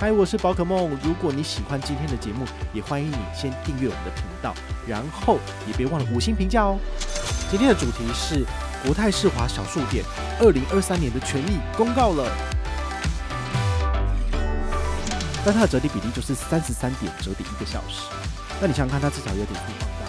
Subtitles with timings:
[0.00, 0.98] 嗨，我是宝可梦。
[1.04, 4.54] 如果你喜欢今天的节目，也欢迎你先订阅我们的频道，
[4.88, 6.78] 然后也别忘了五星评价哦。
[7.50, 8.46] 今天的主题是
[8.82, 10.02] 国泰世华小数点
[10.40, 12.34] 二零二三年的权益公告了，
[15.44, 18.08] 但它的折抵比例就是三十三点折抵一个小时。
[18.58, 20.06] 那你想想看，它至少有点数放大。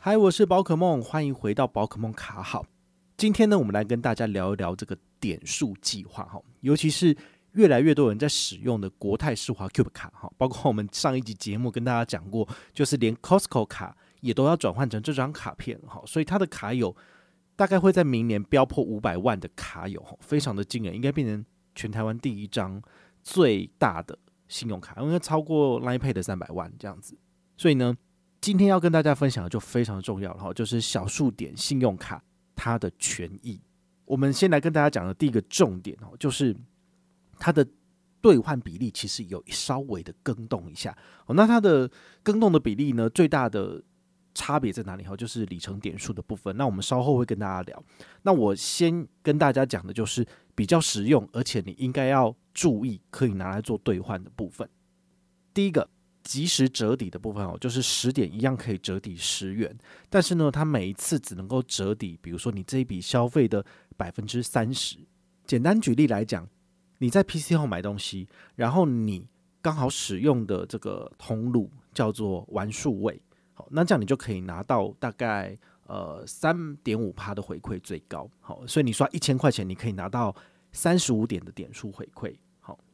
[0.00, 2.64] 嗨，我是宝可梦，欢迎回到宝可梦卡好。
[3.20, 7.14] 今天呢，我们来跟大家聊一聊这个点数计划哈，尤其是
[7.52, 16.96] 越来越多人在使用的国泰世华 Cube 卡哈，包括我们上一集节目跟大家讲过，就是连 Costco 卡也都要转换成这张卡片哈，所以它的卡友
[17.56, 22.80] 大概会在明年飙破五百万的卡友，非常的惊人，应该变成全台湾第一张
[23.22, 24.18] 最大的
[24.48, 27.14] 信用卡，应该超过 Line Pay 的三百万这样子。
[27.58, 27.94] 所以呢，
[28.40, 32.24] 今天要跟大家分享的就非常重要了哈，就是小数点信用卡。
[32.62, 33.58] 它的权益，
[34.04, 36.54] 我们先来跟大家讲的第一个重点哦，就是
[37.38, 37.66] 它的
[38.20, 40.94] 兑换比例其实有稍微的更动一下
[41.24, 41.34] 哦。
[41.34, 41.90] 那它的
[42.22, 43.82] 更动的比例呢，最大的
[44.34, 45.04] 差别在哪里？
[45.04, 46.54] 哈，就是里程点数的部分。
[46.58, 47.82] 那我们稍后会跟大家聊。
[48.24, 54.68] 那我先跟大家讲的就是比较实用，而且你应该要注意可以拿来做兑换的部分。
[55.54, 55.88] 第一个。
[56.30, 59.76] 即时折抵的部分哦，就是十点一样可以折抵十元，
[60.08, 64.96] 但是呢，它每一次只能够折抵，比如说你这一笔消费的百分之三十。
[65.44, 66.48] 简单举例来讲，
[66.98, 69.26] 你在 PC Home 买东西，然后你
[69.60, 73.20] 刚好使用的这个通路叫做玩数位，
[73.54, 80.32] 好，那这样你就可以拿到大概呃三点五趴的回馈最高，好，所以你刷一千块钱，你可以拿到
[80.70, 82.32] 三十五点的点数回馈。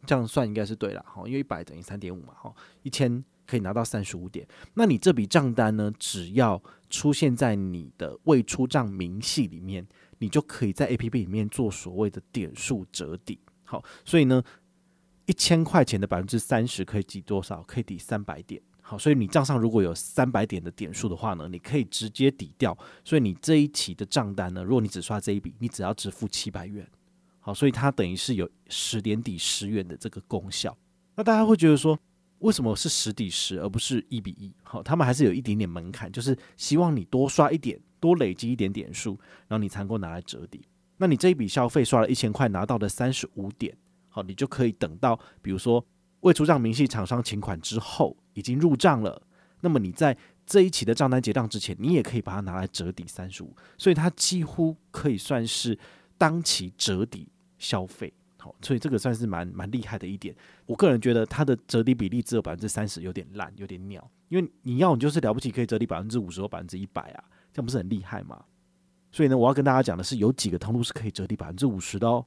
[0.06, 4.46] 这样算应该是对了，哈，因为一百等于三点五嘛，哈，一千可以拿到三十五点。
[4.74, 9.86] 那你这笔账单呢，只要出现在你的未出账明细里面，
[10.18, 13.38] 你就可以在 APP 里面做所谓的点数折抵。
[13.64, 14.42] 好，所以呢，
[15.26, 17.62] 一千块钱的百分之三十可以抵多少？
[17.64, 18.62] 可以抵三百点。
[18.80, 22.76] 好，所以你账上如果有三百点的点数的话呢，你可以直接抵掉。
[23.04, 26.88] 所以你这一期的账单呢，如果你只刷这一笔，你只要支付七百元。
[27.46, 30.76] 好，所以它等于是有十点抵十元的这个功效。
[31.14, 31.96] 那大家会觉得说，
[32.40, 34.52] 为什么是十抵十而不是一比一？
[34.64, 40.60] 好，他们还是有一点点门槛，就是希望你多刷一点，多累积一点点数，然后你才能够拿来折抵。
[40.96, 43.76] 那你这一笔消费刷了一千块，拿到的三十五点，
[44.08, 45.86] 好，你就可以等到比如说
[46.22, 49.22] 未出账明细厂商请款之后已经入账了，
[49.60, 55.78] 那么你在这一期的账单结账之前，你也可以把它拿来折抵三十五，所以它几乎可以算是
[56.18, 57.28] 当期折抵。
[57.58, 60.34] 消费好，所以这个算是蛮蛮厉害的一点。
[60.66, 64.10] 我个人觉得它的折抵比例只有百分之三十，有点烂，有点鸟。
[64.28, 68.44] 因为你要你就是了不起，可以折抵百分之五十或百分之一百啊，这样不是很厉害吗？
[69.10, 72.24] 所以呢，我要跟大家讲的是，有几个通路是可以折抵百分之五十的哦。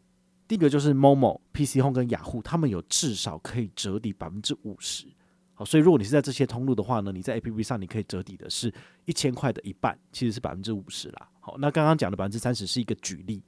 [0.48, 5.06] 第一个就是 Momo、PC Home 跟雅虎，他们有至少可以折抵百分之五十。
[5.54, 8.74] 好，所以如果你是在这些通路的话呢，你在 APP 上你可以折抵的是
[9.06, 11.30] 一千块的一半，其实是百分之五十啦。
[11.40, 13.44] 好，那刚刚讲的百分之三十是一个举例。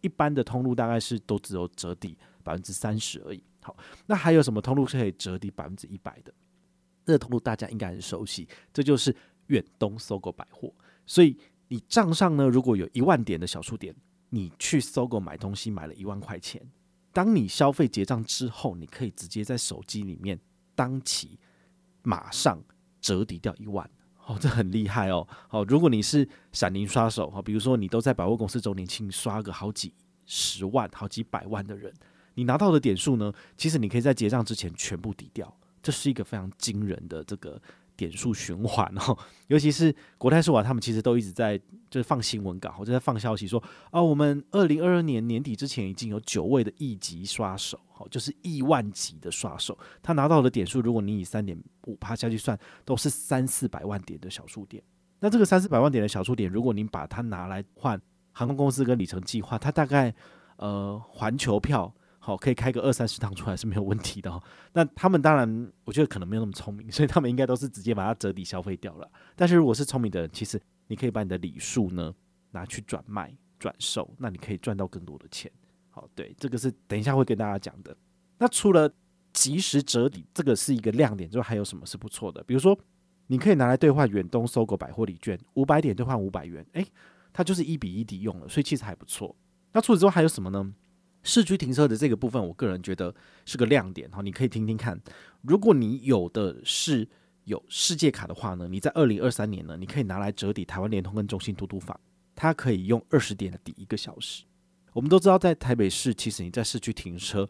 [0.00, 3.42] 一般的通路大概是都只有折抵百分之三十而已。
[3.62, 6.32] 好，那还有什么通路是可以折抵百分之一百的？
[7.04, 9.14] 这个通路大家应该很熟悉，这就是
[9.48, 10.72] 远东搜狗百货。
[11.06, 11.36] 所以
[11.68, 13.94] 你账上呢，如果有一万点的小数点，
[14.28, 16.62] 你去搜狗买东西买了一万块钱，
[17.12, 20.38] 当你消费结账之后，你可以直接在手机里面
[20.74, 21.38] 当期
[22.02, 22.62] 马上
[23.00, 23.90] 折抵掉一万。
[24.30, 25.26] 哦，这很厉害哦！
[25.48, 29.92] 好，如果你是闪灵刷手哈，比如说你都在百货公司周年庆刷个好几
[30.24, 31.92] 十万、好几百万的人，
[32.34, 37.60] 你拿到的点数呢，其实你可以在结账之前全部抵掉，这是一个非常惊人的这个。
[38.00, 39.14] 点数循环哦，
[39.48, 41.58] 尤其是国泰世华，他们其实都一直在
[41.90, 54.82] 就是放新闻稿，或者在放消息说啊，我们二零二二年年底之前已经有九位的亿级刷手，好，就是亿万级的刷手，他拿到的点数，如果你以三点五趴下去算，都是三四百万点的小数点。
[55.18, 58.00] 那这个三四百万点的小数点，如果你把它拿来换
[58.32, 60.14] 航空公司跟里程计划，它大概
[60.56, 61.94] 呃环球票。
[62.30, 64.40] 好，可以开个二三十趟出来是没有问题的哦。
[64.72, 69.10] 那他们当然，我觉得可能没有那么聪明，所以他们应该都是直接把它折抵消费掉了。
[69.34, 72.14] 但是如果是聪明的人，其实你可以把你的礼数呢
[72.52, 75.50] 拿去转卖，转售，那你可以赚到更多的钱。
[75.90, 77.96] 好，对，这个是等一下会跟大家讲的。
[78.38, 78.88] 那除了
[79.32, 82.40] 即时折抵，这个是一个亮点之外，还有什么是不错的？
[82.44, 82.78] 比如说，
[83.26, 86.86] 你可以拿来兑换远东搜狗百货礼券，五百点兑换五百元，诶，
[87.32, 89.34] 它就是一比一抵用了，所以其实还不错。
[89.72, 90.72] 那除此之外还有什么呢？
[91.22, 93.14] 市区停车的这个部分，我个人觉得
[93.44, 95.00] 是个亮点哈，你可以听听看。
[95.42, 97.06] 如果你有的是
[97.44, 101.98] 有世界卡的话呢，你在二零二三年呢，你可以拿来折抵台湾联通跟中信嘟嘟房，
[102.34, 104.44] 它可以用二十点抵一个小时。
[104.92, 107.48] 我们都知道，在台北市，其实你在市区停车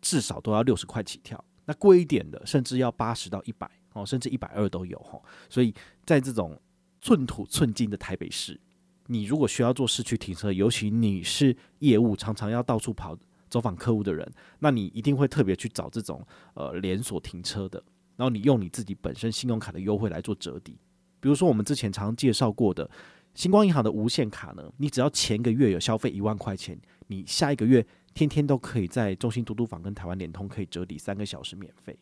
[0.00, 5.20] 至少都要六十块起跳，那贵一点的甚至要八十到一百哦，甚至一百二都有哈。
[5.48, 5.74] 所以
[6.04, 6.60] 在这种
[7.00, 8.60] 寸土寸金的台北市，
[9.06, 13.16] 你如果需要做市区停车，尤其你是业务常常要到处跑
[13.50, 17.82] 走访客户的人，那你一定会特别去找这种呃连锁停车的，
[18.16, 20.78] 然后你用你自己本身信用卡的优惠来做折抵。
[21.20, 22.90] 比如说我们之前常介绍过的
[23.34, 31.98] 星光银行的无限卡呢，你只要前个月有消费一万块钱，你下一个月天天都可以在中信嘟嘟房跟台湾联通可以折抵三个小时免费。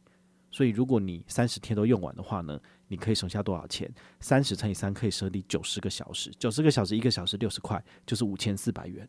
[0.51, 2.61] 所以如果你三十天都用完的话呢，
[2.93, 3.91] 你可以省下多少钱？
[4.21, 9.09] 三十乘以三可以设立九十个小时，九十个小时一个小时六十块，就是五千四百元。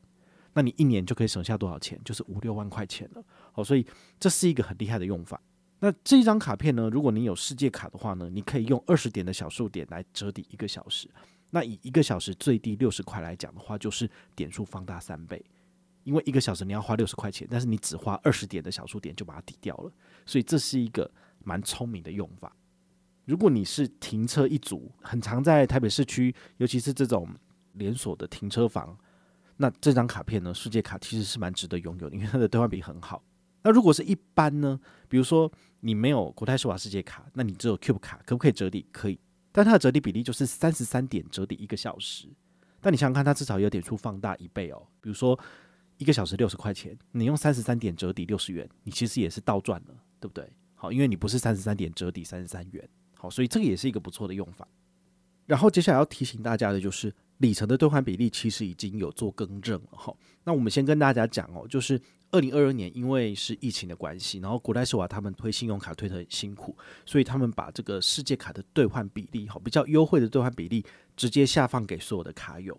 [0.53, 1.99] 那你一年就可以省下多少钱？
[2.05, 3.21] 就是五六万块钱了。
[3.51, 3.85] 好，所以
[4.17, 5.41] 这是一个很厉害的用法。
[5.79, 11.09] 那这一张卡片呢，如果你有世界卡的话呢，你可以用二十点的小数点来折抵一个小时。
[11.49, 15.43] 那以一个小时最低六十块来讲的话，就是点数放大三倍。
[16.05, 19.91] 因为一个小时你要花六十块钱，但是你只花二十点的小数点就把它抵掉了。
[20.25, 21.11] 所以这是一个。
[21.45, 22.55] 蛮聪明的用法。
[23.25, 27.27] 如果你是停车一族，很常在台北市区，尤其是这种
[27.73, 28.97] 连锁的停车房，
[29.57, 33.23] 那这张卡片呢，世界卡其实是蛮值得拥有，因为它的兑换比很好。
[33.63, 34.77] 那如果是一般呢，
[35.07, 35.49] 比如说
[35.79, 38.85] 你没有国泰世华世界卡，那你只有 Cube 卡，可不可以折抵？
[38.91, 39.17] 可以，
[39.53, 42.27] 但它的折抵比例就是三十三点折抵一个小时。
[42.81, 44.85] 但你想想看，它至少有点数放大一倍哦。
[44.99, 45.39] 比如说
[45.97, 50.51] 一个小时六十块钱，你用三十三点折抵六十元，你其实也是倒赚了，对不对？
[50.75, 52.89] 好，因为你不是三十三点折抵三十三元，
[53.23, 54.67] 好，所以这个也是一个不错的用法。
[55.45, 60.13] 然后接下来要提醒大家的就是里程的兑换比例其实已经有做更正了哈。
[60.43, 61.97] 那我们先跟大家讲哦，就是
[62.31, 66.75] 二零二二年因为是疫情的关系，然后古代世华他们推信用卡推得很辛苦，
[67.05, 70.85] 所以他们把这个世界卡的兑换比例，好，比较优惠的兑换比例
[71.15, 72.77] 直接下放给所有的卡友。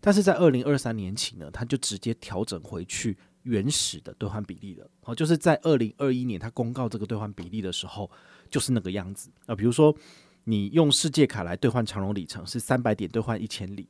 [0.00, 3.16] 但是在二零二三年起呢，他就直接调整回去。
[3.44, 8.10] 原始的兑换比例了，好，就是在二零二一年他公告这个兑换比例的时候，
[8.54, 9.54] 就是那个样子啊。
[9.56, 9.92] 比如说，
[10.44, 13.88] 你用世界卡来兑换长荣里程是三百点兑换一千里，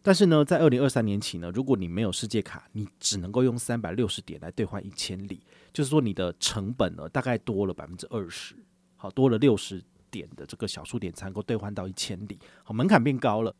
[0.00, 5.42] 但是呢，在二零二三年起呢，如果你没有世界卡，你只能够用三百六十点来兑换一千里，
[5.74, 8.54] 就是说你的成本呢大概多了百分之二十，
[8.96, 13.54] 好，多了六十点的这个小数点才能够兑换到一千里，好，门槛变高了。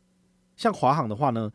[0.57, 1.51] 像华航的话呢，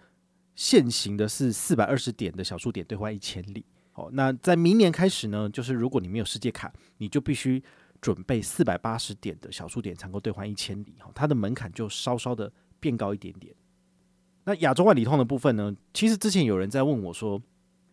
[0.54, 3.64] 现行的是四百二十点的小数点兑换一千里。
[3.90, 7.62] 好，那在明年开始呢，就是如果你没有世界卡，你就必须
[8.04, 13.54] 准备四百八十点的小数点才能够兑换一千里，哈，它的门槛就稍稍的变高一点点。
[14.44, 17.40] 那亚洲万里通的部分呢，其实之前有人在问我说，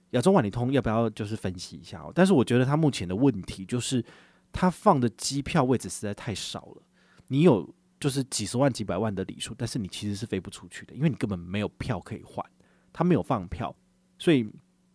[0.10, 2.12] 亚洲万里通要不要就是分析一下哦？
[2.14, 4.04] 但是我觉得它目前的问题就是，
[4.52, 6.84] 它放的机票位置实在太少了。
[7.28, 12.46] 你有就是几十万、几百万的里数，但是你其实是飞不出去的，因为你根本没有票可以换，
[12.92, 13.74] 它没有放票，
[14.20, 14.52] 所以。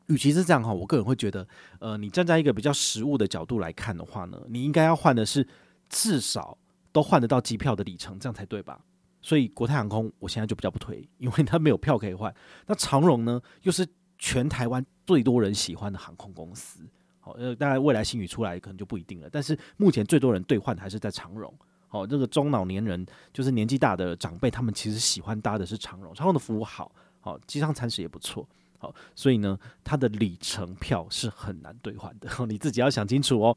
[0.06, 1.46] 与其是这样哈，我个人会觉得，
[1.80, 5.46] 呃，你站在一个比较实物的角度来看的话呢，你应该要换的是
[5.88, 6.56] 至少
[6.92, 8.80] 都换得到机票的里程，这样才对吧？
[9.20, 12.32] 所以国泰航空我现在就比较不推，因为它没有票可以换。
[12.66, 13.84] 那长荣呢，又是
[14.18, 16.80] 全台湾最多人喜欢的航空公司，
[17.18, 21.52] 好，呃，当然未来新宇出来可能就不一定了，但是目前最多人兑换还是在长荣。
[21.88, 28.46] 好，这个中老年人就是年纪大的长辈，他们其实喜欢搭的是长荣，长荣的服务好，好，机上餐食也不错。
[28.78, 33.56] 好，所以呢，它的里程票是很难兑换的， 你自己要想清楚哦。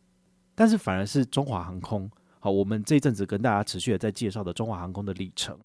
[0.55, 2.09] 但是反而是中华航空，
[2.39, 5.57] 好，我们这一阵子跟大家持续的在介绍的中华航空的里程，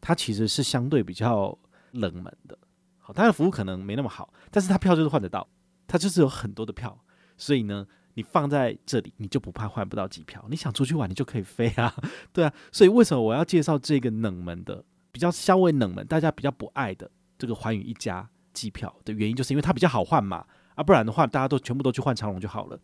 [0.00, 1.56] 它其实是相对比较
[1.92, 2.58] 冷门的。
[2.98, 5.46] 好，它的服务可能没那么好，但是它票就是换得到，
[5.86, 6.98] 它就是有很多的票，
[7.36, 10.44] 所以呢，你放在这里，你就不怕换不到机票。
[10.50, 11.94] 你想出去玩，你就可以飞啊，
[12.32, 12.52] 对啊。
[12.72, 18.28] 所以为什么我要介绍这个冷门的，比较稍微冷门，大家比较不爱的这个寰宇一家？
[18.60, 22.78] 机票的原因就是因为它比较好换嘛，啊，不然的话大家都全部都去换长龙就好了。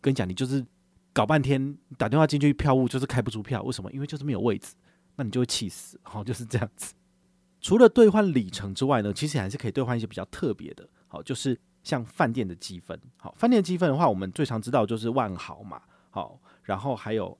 [0.00, 0.64] 跟你讲，你就是
[1.12, 3.90] 搞半天打电话进去票务就是开不出票，为什么？
[3.90, 4.74] 因为就是没有位置，
[5.16, 5.98] 那你就会气死。
[6.04, 6.94] 好，就是这样子。
[7.60, 10.88] 除了兑换里程之外呢，其实还是可以兑换一些比较特别的。
[11.08, 13.00] 好，就是像饭店的积分。
[13.16, 15.82] 好，饭店积分的话，我们最常知道就是万豪嘛。
[16.10, 17.36] 好，然后还有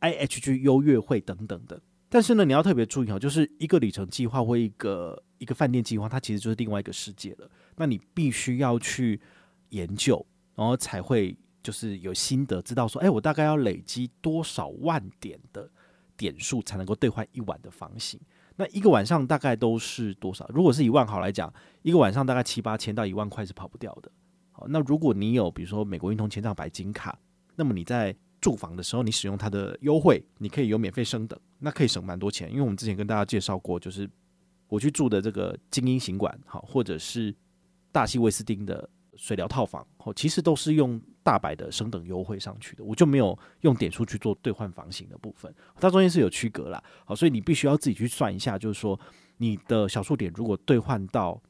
[0.00, 1.80] IHG 优越会等等的。
[2.12, 7.48] 但是呢，你要特别注意哦，就是一个里程计划或一个一个饭店计划，它其实就是另外一个世界了。
[7.76, 9.20] 那你必须要去
[9.68, 10.26] 研究，
[10.56, 15.70] 然后才会就是有心得，知道说，哎，我大概要累积多少万点的
[16.16, 18.20] 点数才能够兑换一晚的房型。
[18.56, 20.44] 那一个晚上大概都是多少？
[20.52, 21.50] 如果是一万好来讲，
[21.82, 24.10] 一个晚上大概七八千到一万块是跑不掉的。
[24.50, 27.16] 好，那如果你有比如说美国运通签帐白金卡，
[27.54, 32.50] 那么你在住房的时候，你使用它的优惠，你可以有免费升等，那可以省蛮多钱。
[32.50, 34.08] 因为我们之前跟大家介绍过，就是
[34.68, 37.34] 我去住的这个精英行馆，好，或者是
[37.92, 41.00] 大西威斯汀的水疗套房，好，其实都是用。
[41.22, 46.82] 大白的升等优惠上去的，我就没有用点数去做兑换房型的部分，它中间是有区隔啦。
[47.04, 48.98] 好，所以你必须要自己去算一下，就是说
[49.36, 51.40] 你的小数点如果兑换到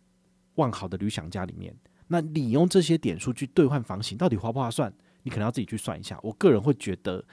[0.56, 1.73] 万豪的旅享家里面，
[2.09, 4.92] 那你用这些点数去兑换房型，到底划不划算？
[5.22, 6.18] 你可能要自己去算一下。
[6.22, 7.24] 我个人会觉得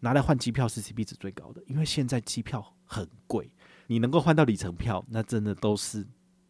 [0.00, 3.50] 拿来换机票是 CP 值最高的，因为现在机票很贵，
[3.86, 6.06] 你能够换到里程票，那真的都是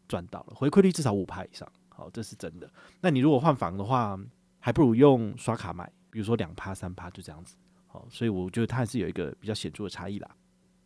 [0.09, 1.71] 赚到了，回馈率至少五趴以上。
[1.89, 2.71] 好，这是真的。
[3.01, 4.19] 那你如果换房的话，
[4.59, 10.37] 还不如用刷卡买，比如说两趴三趴就这样子，好，所以我觉得它还是有一个比较显著的差异啦。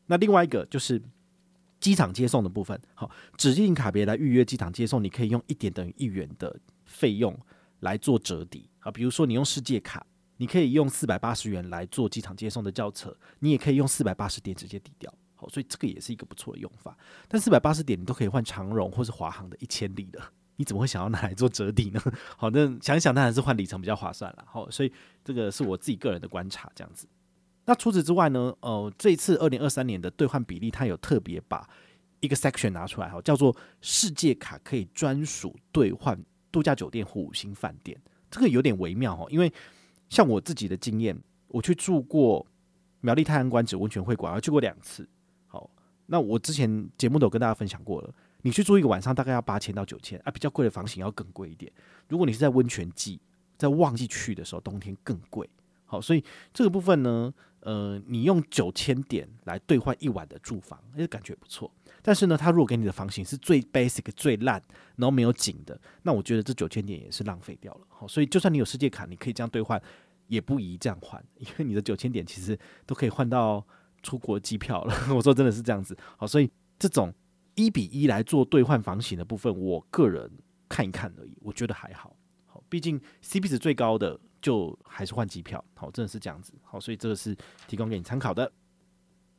[0.06, 1.02] 那另外一个就是
[1.80, 7.36] 机场接送的部分，好，指定卡别来预约机场接送，你可以用一点等于一元的费用
[7.80, 8.90] 来做折抵啊。
[8.90, 10.04] 比如说你用世界卡，
[10.36, 16.96] 你可以用四百八十元来做机场接送的轿车，你也可以用四百八十点直接抵掉，好，所以这个也是一个不错的用法。
[17.28, 20.20] 但四百八十点你都可以换长荣或是华航的一千里的。
[20.56, 22.02] 你怎么会想要拿来做折抵呢？
[22.36, 24.44] 好，那想想，当然是换里程比较划算了。
[24.46, 24.92] 好，所以
[25.24, 27.08] 这个是我自己个人的观察，这样子。
[27.64, 28.52] 那除此之外呢？
[28.60, 31.66] 呃，这一次二零二三年的兑换比例，它有特别把
[32.20, 36.22] 一个 section 拿出来，哈，叫做世界卡可以专属兑换
[36.52, 37.98] 度假酒店或五星饭店。
[38.30, 39.52] 这个有点微妙哈，因为
[40.08, 41.18] 像我自己的经验，
[41.48, 42.46] 我去住过
[43.00, 45.08] 苗栗泰安观止温泉会馆，我去过两次。
[45.46, 45.68] 好，
[46.06, 48.14] 那我之前节目都有跟大家分享过了。
[48.42, 51.70] 你去住一个晚上，大概要八千到九千啊，比较贵的房型要更贵一点。
[52.08, 53.20] 如果你是在温泉季，
[53.58, 55.48] 在旺季去的时候，冬天更贵。
[55.84, 61.70] 好，所以这个部分呢，呃，你用九千点来兑换一晚的住房，诶，感觉不错。
[62.02, 64.62] 但是呢，他如果给你的房型是最 basic、最烂，
[64.96, 67.80] 然后没有景的，那我觉得这九千点也是浪费掉了。
[67.88, 69.80] 好，所以就算你有世界卡，你可以这样兑换，
[70.28, 73.64] 也不宜这样换， 因为你的九千点其实都可以换到
[74.02, 74.94] 出国机票了。
[75.14, 75.96] 我说真的是这样子。
[76.16, 77.12] 好，所以这种。
[77.56, 80.30] 一比一来做兑换房型的部分，我个人
[80.66, 82.16] 看一看而已，我觉得还好。
[82.46, 85.62] 好，毕竟 CP 值最高的就还是换机票。
[85.74, 86.54] 好，真的是这样子。
[86.62, 88.50] 好，所以这个是提供给你参考的。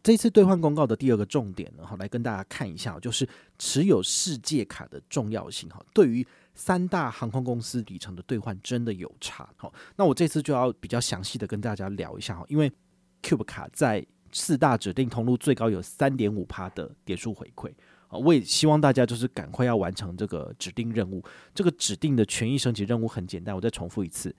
[0.04, 3.28] 这次兑换公告的第二个重点呢，好，来跟大家看一下，就是
[3.60, 5.70] 持有世界卡的重要性。
[5.70, 9.48] 哈，对于三大航空公司里程的兑换真的有差。
[9.58, 12.72] 好，那我这次就要比较详细的跟大家聊一下哈，因为
[13.22, 17.70] Cube 卡在四大指定通路最高有三点五趴的点数回馈
[18.08, 18.18] 啊。
[18.18, 21.24] 我也希望大家就是赶快要完成这个指定任务。
[21.54, 24.36] 这个指定的权益升级任务很简单，我再重复一次：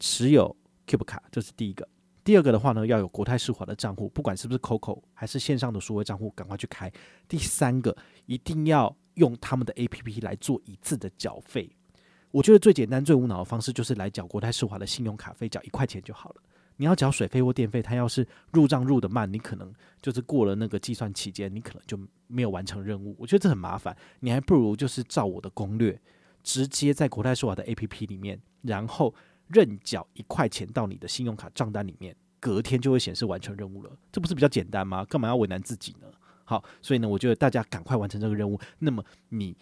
[0.00, 1.86] 持有 Cube 卡，这是第一个。
[2.26, 6.90] 第二个的话呢，要有国泰世华的账户，不管是不是 COCO 还是线上的数位账户，赶快去开。
[7.28, 11.70] 第三个，一定要用他们的 APP 来做一次的缴费。
[12.32, 16.42] 我觉得最简单、最无脑的方式就是来缴国泰世华的信用卡费，缴一块钱就好了。
[16.76, 23.14] 你要缴水费或电费，它要是入账入得慢，你可能就是过了那个计算期间，你可能就没有完成任务。
[23.20, 25.96] 我觉得这很麻烦，你还不如就是照我的攻略，
[26.42, 29.14] 直接在国泰世华的 APP 里面，然后
[29.48, 33.90] 认缴一块钱到你的信用卡账单里面，隔天就会显示完成任务了。
[34.10, 35.04] 这不是比较简单吗？
[35.04, 36.06] 干嘛要为难自己呢？
[36.44, 38.58] 好，所以呢，我觉得大家赶快完成这个任务。
[38.78, 39.56] 那么你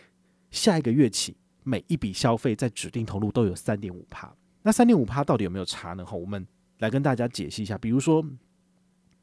[0.50, 4.34] 下一个月起，每一笔消费在指定投入都有三点五趴。
[4.62, 6.04] 那三点五趴到底有没有差呢？
[6.04, 6.46] 好，我们。
[6.78, 8.22] 来跟大家解析一下，比如说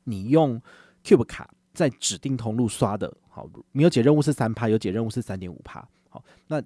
[0.05, 0.59] 你用
[1.03, 5.85] Cube 卡在指定通路刷的，好，你有解任务是三趴，有解任务是三点五趴。
[6.09, 6.63] 好，那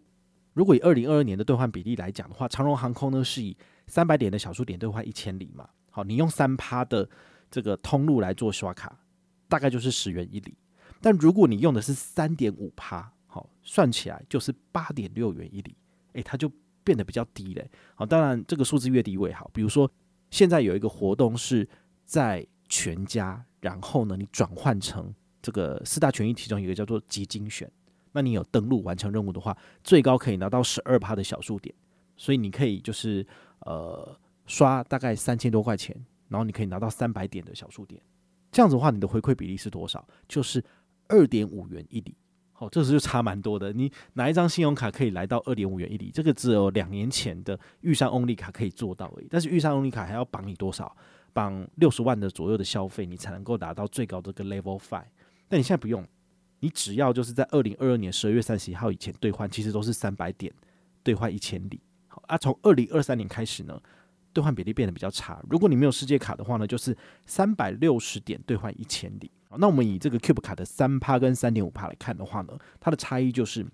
[0.54, 3.58] 如果以二零二二年的兑换比例来讲的话，长荣航空呢是以
[3.88, 5.70] 三百点的小数点兑换一千里嘛。
[5.90, 7.10] 好，你用三趴的
[7.50, 8.98] 这个通路来做刷卡，
[9.48, 10.58] 大概就是十元一里。
[11.02, 15.76] 但如果你用的是三点五趴，好，算起来就是八点六元一里，
[16.14, 16.52] 诶，它就
[16.84, 17.70] 变得比较低嘞。
[17.96, 19.90] 好，当然这个数字越低越好，比如说。
[20.32, 21.66] 现在有一个活动是
[22.04, 27.72] 在全家，然后呢，你转换成这个四大权益其中一个叫做极精选，
[28.12, 31.74] 那你有登录完成任务的话，最高可以拿到十二趴的小数点，
[32.18, 33.26] 所以你可以就是
[33.60, 35.96] 呃刷大概三千多块钱，
[36.30, 38.02] 然后你可以拿到三百点的小数点，
[38.52, 40.08] 这样子的话，你的回馈比例是多少？
[40.28, 40.64] 就是
[41.08, 42.16] 二点五元一里。
[42.58, 43.74] 好，这时就差蛮多的。
[43.74, 46.10] 你哪一张信用卡可以来到二点五元一里？
[46.10, 49.28] 这个只有两年前的玉山 Only 卡可以做到而已。
[49.30, 50.96] 但是玉山 Only 卡还要绑你多少？
[51.34, 55.04] 绑六十万的左右的消费，你才能够达到最高的个 Level Five。
[55.50, 56.08] 但你现在不用，
[56.62, 60.54] 你只要就是在二零二二年十二月三十一号以前兑换，其实都是三百点
[61.04, 61.82] 兑换一千里。
[62.28, 63.82] 啊，从二零二三年开始呢，
[64.34, 65.44] 兑换比例变得比较差。
[65.50, 69.32] 如果你没有世界卡的话呢，就是三百六十点兑换一千里。
[69.58, 73.66] 那我们以这个 Cube 卡的三趴跟三点五趴来看的话呢，它的差异就是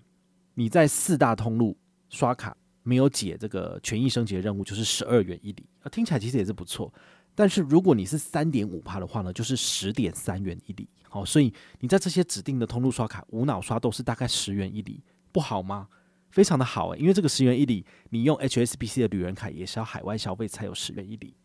[0.54, 1.76] 你在四大通路
[2.08, 6.92] 刷卡没有解这个权益升级的任务，就是十二元一里啊，听起来其实也是不错。
[7.34, 10.88] 但是如果你是三点五趴的话呢，就是十点三元一里。
[11.08, 15.88] 好，所以你在这些指定的通路刷卡，无脑刷都是大概十元一里，不好吗？
[16.32, 21.36] 非常的好诶，因为这个十元一里，你用 HSBC 的旅人卡也是要海外消费才有十元一里。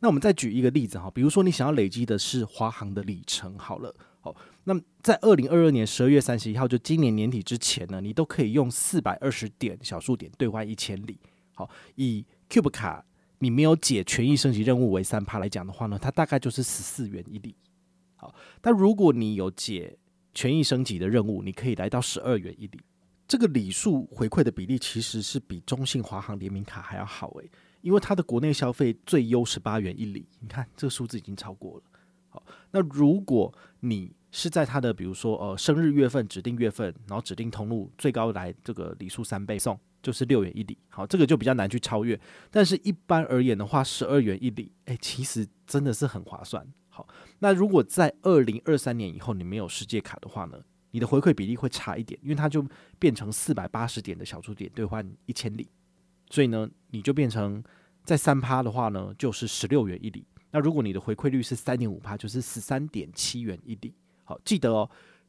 [0.00, 11.20] 那我们再举一个例子哈，比如说你想要累积的是华航的里程，好了，好，那么在二零二二年十二月三十一号，就今年年底之前呢，你都可以用四百二十点小数点兑换一千里。
[11.54, 13.04] 好，以 Cube 卡
[13.40, 17.54] 你没有解权益升级任务为三趴来讲的话呢，它大概就是十四元一里。
[18.16, 19.98] 好，但如果你有解
[20.32, 22.80] 权益升级的任务，你可以来到十二元一里。
[23.30, 27.48] 这个礼数回馈的比例其实是比中信华航联名卡还要好诶。
[27.80, 31.82] 因为它的国内消费最优十八元一里，你看这个数字已经超过了。
[32.28, 40.76] 好，那如果你是在它的比如说呃生日月份指定月份，然后指定通路最高来这个礼数三倍送，就是六元一里。
[40.88, 42.20] 好，这个就比较难去超越。
[42.50, 46.66] 但是一般而言的话，十二元一里，诶，其实真的是很划算。
[46.88, 47.06] 好，
[47.38, 50.60] 那如果在二零二三年以后你没有世界卡的话呢，
[50.90, 52.64] 你的回馈比例会差一点，因为它就
[52.98, 55.68] 变成四百八十点的小数点兑换一千里。
[56.30, 57.62] 所以呢，你就变成
[58.04, 60.24] 在三趴的话呢，就是十六元一里。
[60.52, 63.94] 那如果你的回馈率是三点五趴，就是十三点七元一里。
[64.24, 64.88] 好，记得哦，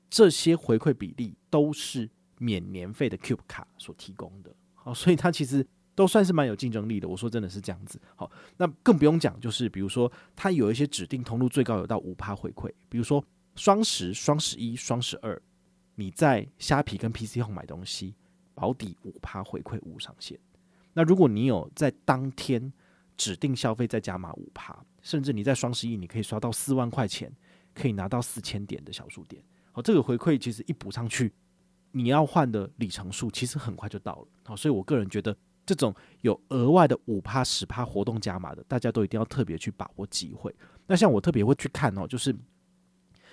[0.10, 4.52] 这些回馈比例都是免年费的 Cube 卡所提供的。
[4.74, 7.08] 好，所以它其实都算是蛮有竞争力的。
[7.08, 8.02] 我说真的是这样子。
[8.16, 13.24] 好，那更不用讲，就是比如说它有一些指定通路最高有到五趴回馈，比如说
[13.56, 15.40] 双十、双十一、双十二，
[16.02, 18.16] 你在虾皮跟 PC Home 买东西，
[18.56, 20.36] 保底五趴回馈无上限。
[20.94, 22.74] 那如果你有在当天
[23.16, 27.32] 指定消费再加码五趴，甚至你在双十一你可以刷到四万块钱，
[27.76, 29.44] 可以拿到四千点的小数点。
[29.72, 31.32] 好，这个回馈其实一补上去，
[31.92, 34.28] 你要换的里程数其实很快就到了。
[34.44, 35.38] 好，所以我个人觉得
[35.68, 40.52] 这种有额外的五趴十趴活动加码的，大家都一定要特别去把握机会。
[40.88, 42.36] 那像我特别会去看哦，就是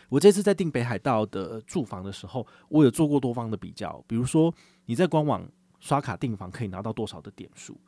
[0.09, 4.55] 我这次在订北海道的住房的时候，我有做过多方的比较，比如说
[4.87, 5.49] 你在官网。
[5.81, 7.81] 刷卡订房可以拿到多少的点数？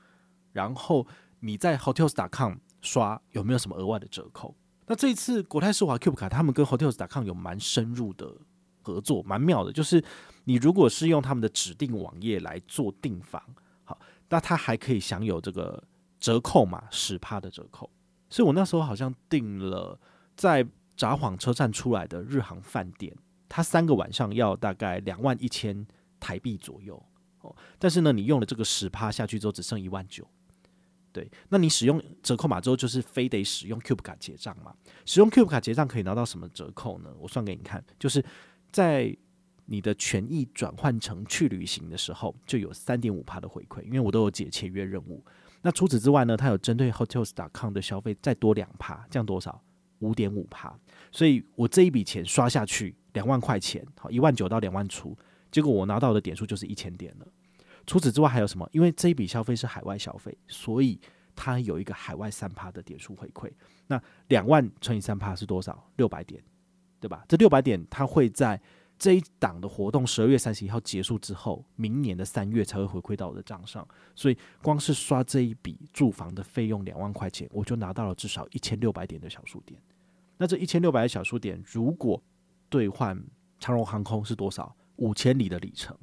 [0.52, 1.04] 然后
[1.40, 4.54] 你在 Hotels.com 刷有没有什么额外的折扣？
[4.86, 8.32] 那这一次国泰世华 Cube 卡他们跟 Hotels.com 有蛮深入的
[8.82, 9.72] 合作，蛮妙的。
[9.72, 10.00] 就是
[10.44, 13.42] 你如果是用他们的指定网页来做订房，
[13.82, 15.82] 好，那他还可以享有这个
[16.20, 17.90] 折扣嘛十趴的折扣。
[18.28, 19.98] 所以我那时候好像订了
[20.36, 20.64] 在
[21.00, 23.10] 札幌车站出来的日航饭店，
[23.48, 25.86] 它三个晚上要大概两万一千
[26.20, 27.02] 台币左右。
[27.40, 30.28] 哦，但是呢，你用了这个十趴下去之后，只剩一万九。
[31.10, 34.74] 对，那你使用折扣码之后，就是非得使用 Cube 卡结账嘛？
[35.06, 37.08] 使用 Cube 卡结账可以拿到什么折扣呢？
[37.18, 38.22] 我算给你看，就是
[38.70, 39.16] 在
[39.64, 45.24] 你的权益转换成去旅行的时候，就有三点五趴的回馈，因为我都有解签约任务。
[45.62, 49.62] 那除此之外呢，它有针对 Hotels.com 的消费再多两趴，这样多少？
[50.00, 50.78] 五点五趴。
[51.10, 55.16] 所以我这一笔钱刷下去两万块钱，好，一万九到两万出。
[55.50, 57.26] 结果我拿到的点数就是一千点了。
[57.86, 58.68] 除此之外还有什么？
[58.72, 61.00] 因为这一笔消费是海外消费，所以
[61.34, 63.50] 它有一个海外三趴的点数回馈。
[63.86, 65.90] 那两万乘以三趴是多少？
[65.96, 66.40] 六百点，
[67.00, 67.24] 对吧？
[67.26, 68.60] 这六百点它会在
[69.00, 73.84] 这一档的活动十二月三十一号结束之后，明年的三月才会回馈到我的账上。
[74.14, 79.80] 所以光是刷这一笔住房的费用两万块钱，我就拿到了至少一千六百点的小数点。
[80.36, 82.22] 那这一千六百的小数点，如果
[82.68, 83.18] 兑换
[83.58, 84.76] 长荣航空是多少？
[84.96, 85.96] 五千里的里程，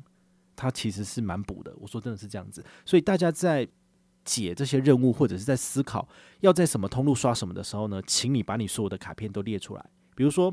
[0.56, 1.72] 它其实是蛮补的。
[1.78, 3.68] 我说真的是这样子，所以大家在
[4.26, 9.86] 解这些任务或者是在思考要在什么通路刷什么的时候呢，请你把你所有的卡片都列出来。
[10.16, 10.52] 比如说，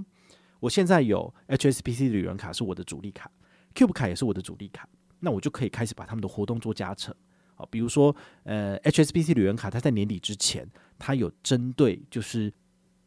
[0.64, 3.30] 我现在有 HSBC 旅人卡是我的主力卡
[3.74, 4.88] ，Cube 卡也是我的主力卡，
[5.20, 7.14] 那我就可以开始把他们的活动做加成。
[7.54, 10.66] 好，比如说，呃，HSBC 旅人卡它在年底之前，
[10.98, 12.50] 它有针对就是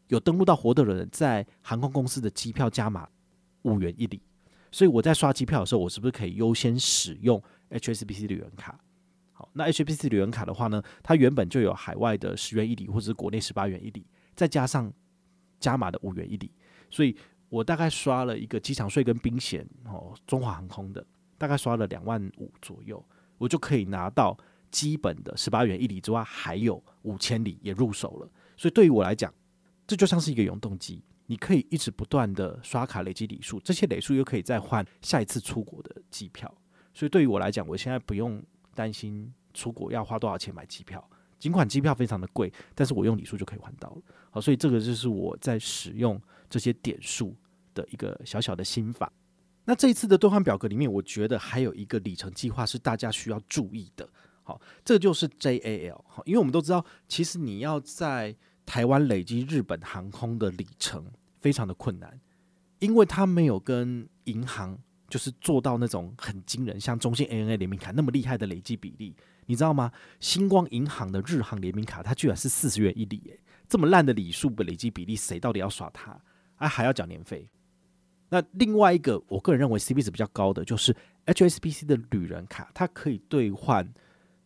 [0.09, 3.09] 有登录到活动的人，在航空公司的机票加码
[3.63, 4.21] 五元一里。
[4.71, 7.41] 所以我在刷机票的时候，我是不是可以优先使用
[7.71, 8.79] HSBC 旅人卡？
[9.33, 14.93] 好，那 HSBC 旅人卡的话呢，它原本就有海外的十元一里或者是国内十八元一里，再加上
[15.59, 16.51] 加码的五元一里，
[16.91, 17.17] 所以
[17.49, 21.05] 我大概刷了一个机场税跟冰险哦，中华航空的
[21.37, 23.03] 大概刷了两万五左右，
[23.37, 24.37] 我就可以拿到
[24.69, 28.29] 基本的十八元一里之外，还有五千里也入手了。
[28.57, 29.33] 所以对于我来讲，
[29.85, 31.03] 这就像是一个永动机。
[31.29, 36.49] 你可以一直不断的刷卡累积里数，这些里数又可以再换下一次出国的机票。
[36.93, 38.41] 所以对于我来讲，我现在不用
[38.73, 41.05] 担心出国要花多少钱买机票，
[41.37, 44.01] 尽管机票非常的贵，但是我用里数就可以换到了。
[44.31, 46.17] 好，所以这个就是我在使用
[46.49, 47.35] 这些点数
[47.73, 49.11] 的一个小小的心法。
[49.65, 54.07] 那这一次的兑换表格里面，我觉得还有一个里程计划是大家需要注意的。
[54.43, 56.01] 好，这就是 JAL。
[56.07, 58.33] 好，因为我们都知道，其实你要在
[58.65, 61.05] 台湾累积日本航空的里程
[61.41, 62.17] 非常的困难，
[62.79, 64.77] 因为它没有跟银行
[65.09, 69.13] 就是做到那种很惊人，像中信 ANA 联名卡那么厉害的累积比例，
[69.47, 69.91] 你知道吗？
[70.21, 76.17] 星光银行的日航联名卡，它居然是四十元一里，诶，这么烂的里数的累积比例，谁到底要刷它？
[76.57, 77.49] 啊，还要缴年费？
[78.29, 80.93] 那另外一个，我个人认为 CP 值比较高的就是
[81.27, 83.87] HSBC 的旅人卡，它可以兑换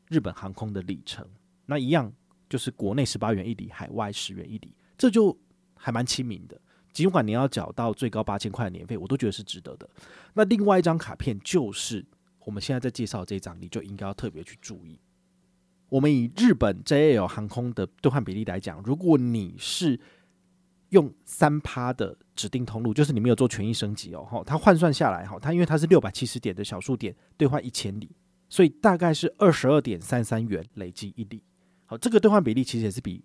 [0.08, 1.28] 日本航空的里程。
[1.65, 2.13] 那一样
[2.47, 5.36] 就是国内十八元一里，海外十元一里，这就
[5.76, 6.62] 还蛮亲民的。
[6.93, 9.89] 尽管你要缴到最高八千块的年费，我都觉得是值得的。
[10.34, 12.06] 那另外一张卡片就是
[12.45, 15.00] 我们现在在介绍这张，你就应该要特别去注意。
[15.89, 20.00] 我们以日本 JAL 航空的兑换比例来讲，如果你是
[20.91, 28.10] 用三趴的指定通路，就是你没有做权益升级哦，哈，它换算下来哈，它因为它是六百七十点的小数点兑换一千里，
[28.49, 31.41] 所以大概是二十二点三三元累积一里。
[31.86, 33.23] 好，这个兑换比例其实也是比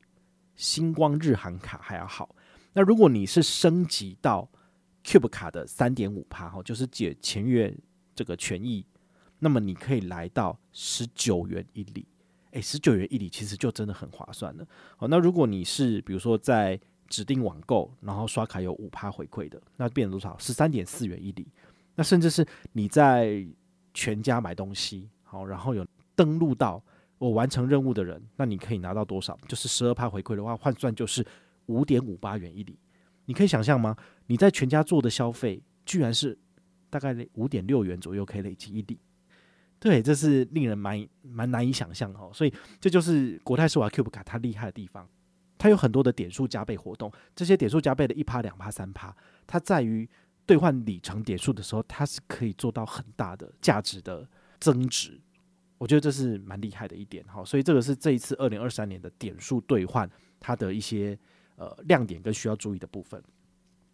[0.54, 2.34] 星光日航卡还要好。
[2.72, 4.48] 那如果你是升级到
[5.04, 7.76] Cube 卡的三点五趴哈，就是解前月
[8.14, 8.86] 这个权益，
[9.40, 12.06] 那么你可以来到十九元一里，
[12.52, 14.64] 诶，十九元一里其实就真的很划算了。
[14.96, 20.36] 好，那如果你是比如说在指定网购，然后刷卡有五趴回馈的，那变成多少？
[20.38, 21.46] 十三点四元一里。
[21.94, 23.46] 那甚至是你在
[23.94, 26.82] 全家买东西，好，然后有登录到
[27.18, 29.38] 我完成任务的人，那你可以拿到多少？
[29.48, 31.26] 就是十二趴回馈的话，换算就是
[31.66, 32.78] 五点五八元一里。
[33.24, 33.96] 你可以想象吗？
[34.26, 36.38] 你在全家做的消费，居然是
[36.90, 39.00] 大概五点六元左右可以累积一里。
[39.78, 42.30] 对，这是令人蛮蛮难以想象哦。
[42.34, 45.08] 所以这就是国泰世华 Cube 卡它厉害的地方。
[45.58, 49.14] 它有很多的点数加倍活动，这些点数加倍的一趴、两趴、三趴，
[49.46, 50.08] 它在于
[50.44, 54.28] 兑换里程点数的时候，它是可以做到很大的价值的
[54.60, 55.20] 增值。
[55.78, 61.18] 我觉得这是蛮厉害的一点哈，所以这个是这一次二零二三年的点数兑换它的一些
[61.56, 63.22] 呃亮点跟需要注意的部分。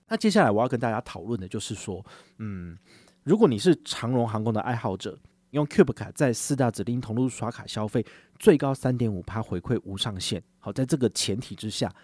[0.09, 2.05] 那接下来我要跟大家讨论的就是说，
[2.39, 2.77] 嗯，
[3.25, 5.19] 如果你是长荣航空的爱好者。
[5.53, 8.03] 用 Cube 卡在四大指定通路刷卡消费，
[8.43, 10.43] 最高三点五趴回馈无上限。
[10.59, 11.95] 好，在这个前提之下，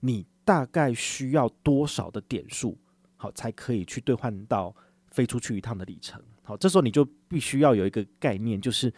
[0.00, 2.76] 你大概需要多少的点数，
[3.16, 6.22] 好才可以去兑换到飞出去一趟的里程？
[6.42, 8.92] 好，这时候你就必须要有一个概念，就是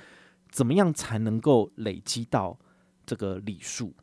[0.51, 2.59] 怎么样才能够累积到
[3.07, 3.95] 这个里数？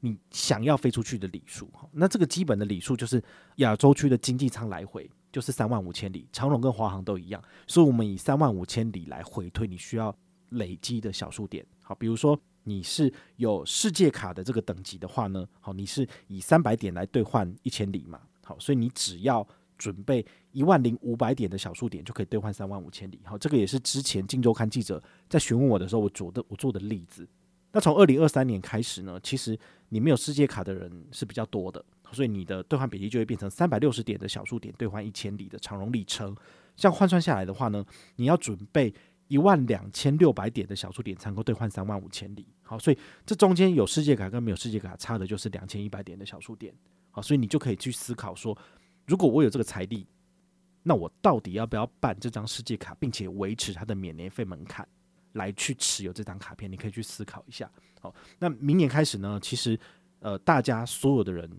[0.00, 1.70] 你想要飞出去的里数？
[1.72, 3.24] 好，那这个基本的里数就是
[3.56, 5.10] 亚洲区的经济舱来回。
[5.32, 10.14] 就是三万五千里，长龙跟华航都一样，所以我们以三万五千里来回推你需要
[10.50, 11.66] 累积的小数点。
[11.84, 19.46] 好，比如说你是有世界卡的这个等级的话呢，好，你是以三百点来兑换一千里嘛，好，所以你只要
[19.78, 23.20] 准备一万零五百点的小数点就可以兑换三万五千里。
[23.24, 27.28] 好，这个也是之前荆州刊记者在询问我的时候，我做的我做的例子。
[27.72, 31.84] 那从二零二三年开始呢，其实你没有世界卡的人是比较多的。
[32.12, 36.32] 所以你的兑换比例就会变成三百六十点的小数点兑换一千里的长荣里程，
[36.76, 38.94] 这样换算下来的话呢，你要准备
[39.28, 42.46] 一万两千六百点的小数点才能够兑换三万五千里。
[42.62, 46.74] 好，所以这中间有世界卡跟没有世界卡差的就是两千一百点的小数点。
[47.10, 48.56] 好，所以你就可以去思考说，
[49.06, 50.06] 如果我有这个财力，
[50.82, 54.86] 那我到底要不要办这张世界卡，并且维持它的免年费门槛
[55.32, 56.70] 来去持有这张卡片？
[56.70, 57.70] 你可以去思考一下。
[58.00, 59.78] 好，那明年开始呢，其实
[60.20, 61.50] 呃，大家所有的人。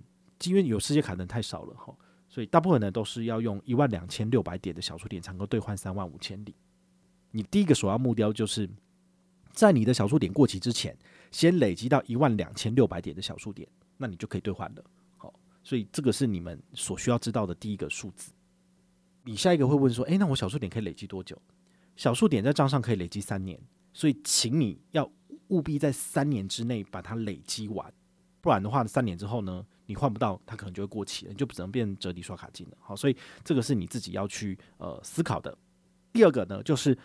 [0.43, 1.95] 因为有世界卡的人太少了哈，
[2.27, 6.53] 所以大部分人都是要用一万两千六百点的小数点才能够兑换三万五千里。
[7.35, 8.69] 你第一个首要目标就是
[9.51, 10.97] 在你的小数点过期之前，
[11.31, 13.67] 先累积到一万两千六百点的小数点，
[13.97, 14.83] 那你就可以兑换了。
[15.17, 18.31] 好，所以这个是你们所需要知道的第一个数字。
[19.25, 21.37] 你下一个会问说：“诶，那我小数点可以累积多久？”
[21.97, 23.59] 小数点在账上可以累积三年，
[23.91, 25.11] 所以请你要
[25.49, 27.93] 务必在三年之内把它累积完，
[28.39, 29.65] 不然的话，三年之后呢？
[29.87, 32.77] 你换不到，它可能就会过期了，你就只能变折抵刷卡金了。
[32.79, 35.55] 好，所以这个是你自己要去呃思考的。
[36.11, 36.97] 第二个呢，就是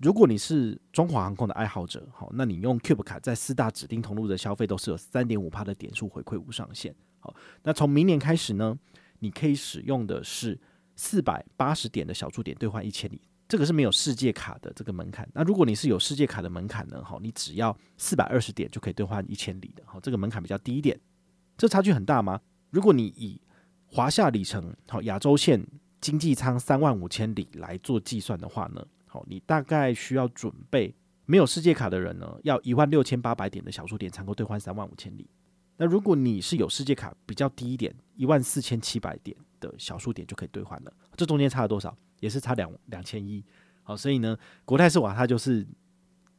[0.00, 6.94] 如果你是中华航空的爱好者，好，那你用 Cube 卡在四大指定通路的消费都是有三点五趴的点数回馈无上限。
[7.18, 8.74] 好，那从明年开始呢，
[9.18, 10.58] 你可以使用的是
[10.96, 15.28] 四百八十点的小数点兑换一千里，这个是没有世界卡的这个门槛。
[15.34, 19.82] 那如果你是有世界卡的门槛呢，好，你只要四百二十点就可以兑换一千里的。
[19.84, 20.98] 好，这个门槛比较低一点。
[21.58, 22.40] 这差距很大吗？
[22.70, 23.38] 如果你以
[23.84, 25.62] 华夏里程好亚洲线
[26.00, 30.94] 经济舱三万五千里来做计算的话呢，好，你大概需要准备
[31.26, 35.28] 没有世界卡的人呢，要一万六千八百点的小数点才能够兑换三万五千里。
[35.76, 40.92] 那如果你是有世界卡比较低一点，一万四千七百点的小数点就可以兑换了。
[41.16, 41.96] 这中间差了多少？
[42.20, 43.44] 也是差两两千一。
[43.82, 45.66] 好，所以呢，国泰世华它就是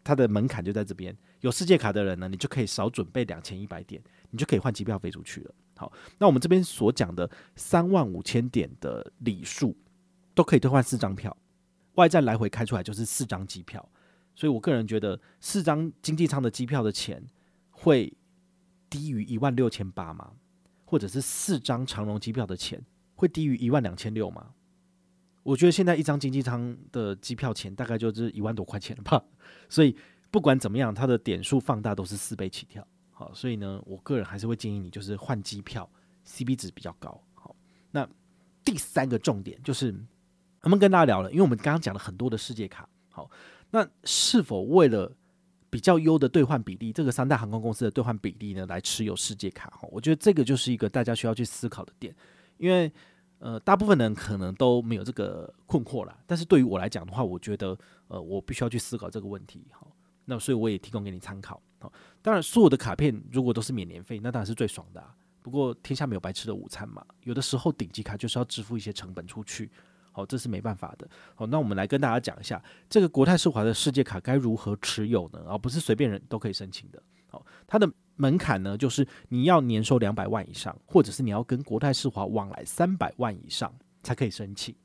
[0.02, 1.14] 它的门槛就在这边。
[1.42, 5.54] 有世界卡的人呢，你就可以少准备两千一百点，你就可以换机票飞出去了。
[5.76, 9.76] 好，那我们这边所讲的三万五千点的里数，
[10.36, 11.36] 都可以兑换四张票，
[11.96, 13.88] 外站来回开出来就是四张机票。
[14.36, 17.24] 所以我个人觉得，四张经济舱的机票的钱
[17.70, 18.12] 会
[18.90, 20.34] 低于一万六千八吗？
[20.86, 22.82] 或者是四张长荣机票的钱
[23.16, 24.54] 会低于一万两千六吗？
[25.44, 29.24] 我觉得现在一张经济舱的机票钱大概就是一万多块钱吧。
[29.68, 29.96] 所以
[30.30, 32.86] 不管怎么样，它的点数放大都是四倍起跳。
[33.12, 35.88] 好，所以呢，我个人还是会建议你，就是换机票
[36.26, 37.22] ，CP 值比较高。
[37.34, 37.56] 好，
[37.92, 38.08] 那
[38.64, 39.94] 第三个重点就是，
[40.64, 42.88] 我们跟大家聊了，因为我们刚刚讲了很多的世界卡。
[43.10, 43.30] 好，
[43.72, 45.12] 那是否为了
[45.70, 49.70] 比较优的兑换比例，这个三大航空公司的兑换比例呢，来持有世界卡？
[49.72, 52.16] 哈，我觉得这个就是一个大家需要去思考的点，
[52.58, 52.92] 因为
[53.40, 56.16] 呃，大部分人可能都没有这个困惑啦。
[56.28, 57.76] 但是对于我来讲的话，我觉得
[58.08, 59.66] 呃，我必须要去思考这个问题。
[59.72, 59.92] 好，
[60.26, 61.60] 那所以我也提供给你参考。
[61.80, 65.04] 好，当然，所有的卡片如果都是免年费，那当然是最爽的。
[65.42, 69.72] 不过天下没有白吃的午餐嘛，有的时候顶级卡就是要支付一些成本出去。
[70.12, 71.08] 好，这是没办法的。
[71.36, 75.44] 好，那我们来跟大家讲一下，这个国泰世华的世界卡该如何持有呢？
[75.48, 77.02] 而不是随便人都可以申请的。
[77.28, 84.76] 好，它的门槛呢，就是你要年收两百万以上，或者是你要跟国泰世华往来三百万以上才可以申请。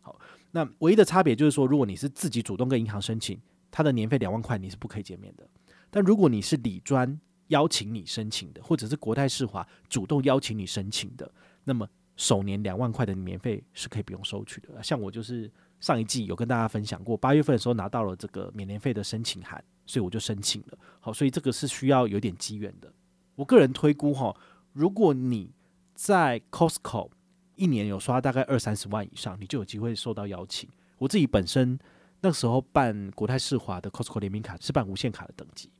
[0.00, 0.18] 好，
[0.50, 3.40] 那唯一的差别就是说，如果你是自己主动跟银行申请，
[3.70, 5.48] 它的年费两万块你是不可以减免的。
[5.90, 11.30] 但如果你是理专邀请你申请的，或者是国泰世华主动邀请你申请的，
[11.62, 14.82] 那么首年两万块的年费是可以不用收取的。
[14.82, 20.78] 像我就是上一季有跟大家分享过，八月份的时候拿到了这个免年费的申请函，所以我就申请了。
[21.00, 22.92] 好，所以这个是需要有点机缘的。
[23.34, 24.34] 我个人推估哈，
[24.72, 25.50] 如果你
[25.94, 27.10] 在 Costco
[27.56, 30.68] 一年有刷大概二三十万以上，你就有机会受到邀请。
[30.98, 31.78] 我自己本身
[32.20, 35.70] 那时候办国泰世华的 Costco 联名卡是办无限卡的等级。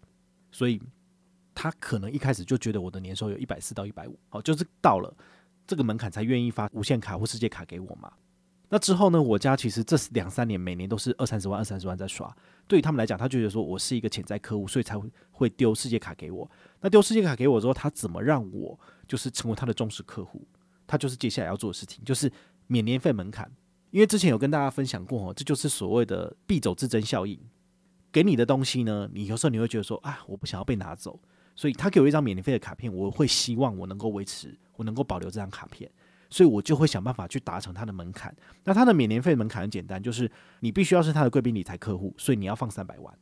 [0.51, 0.81] 所以
[1.55, 5.15] 他可能一开始就觉得我的年收有一百四到一百五，好，就是到了
[5.73, 8.13] 这个门槛才愿意发无限卡或世界卡给我嘛。
[8.69, 12.31] 那之后呢，我家其实这两三年每年都是二三十万、二三十万在刷。
[12.69, 16.51] 对于他们来讲，他就觉得说我是一个潜在客户，所以才会会丢世界卡给我。
[16.83, 20.47] 那丢世界卡给我之后，他怎么让我就是成为他的忠实客户？
[20.87, 22.31] 他就是接下来要做的事情，就是
[22.67, 23.51] 免年费门槛。
[23.93, 27.41] 因为之前有跟大家分享过哦，这就是所谓的必走自珍效应。
[28.11, 31.19] 给你的东西呢，你有时候你会觉得说啊，我不想要被拿走，
[31.55, 35.91] 所以他给我一张免年费的卡片，我会希望我能够维持，我能够保留这张卡片，
[36.31, 38.35] 所以我就会想办法去达成他的门槛。
[38.65, 43.19] 那他的免年费门槛很简单，就是你必须要是他的贵宾理财客户，所以你要放三百万，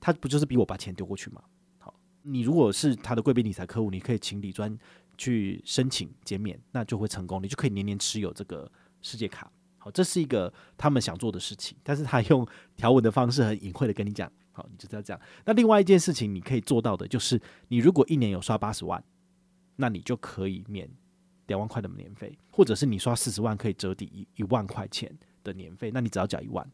[0.00, 1.42] 他不就是逼我把钱丢过去吗？
[1.78, 4.76] 好，你如果是他的贵宾理财客户，你可以请李专
[5.16, 8.70] 去申请减免，那就会成功，你就可以年年持有这个
[9.02, 9.50] 世界卡。
[9.78, 12.46] 好，这是一个他们想做的事情，但是他用
[12.76, 15.20] 条文的方式很隐晦的跟你讲，好，你就这样。
[15.44, 19.02] 那另外一件事情你可以做到的，就是你如果一年有刷八十万，
[19.76, 20.88] 那你就可以免
[21.46, 25.10] 两万块的年费，或者是你刷四十万可以折抵一一万块钱
[25.42, 26.70] 的年费，那你只要缴一万。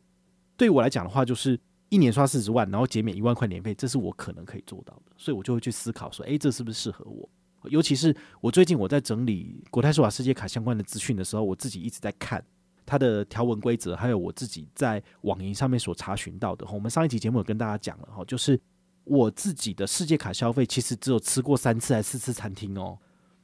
[0.56, 7.28] 对于我来讲的话，就是一年刷四十万，然后减免一万块年费，这是我可能可以做到的，所以我就会去思考说，诶，这是不是适合我？
[7.70, 12.44] 尤其是我最近我在整理国泰世华世界卡相关的资讯的时候，我自己一直在看。
[12.88, 18.59] 它的条文规则，还有我自己在网银上面所查询到的，我们上一集节目有跟大家讲了哈，就是
[19.05, 22.98] 我自己的世界卡消费，其实只有吃过三次还是四次餐厅哦，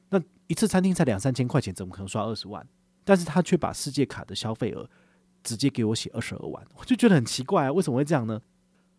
[0.09, 2.67] 那一次餐厅才两三千块钱，怎么可能刷二十万？
[3.03, 4.89] 但是他却把世界卡的消费额
[5.43, 8.41] 直接给我写二十二万，我就觉得很奇怪啊，为什么会这样呢？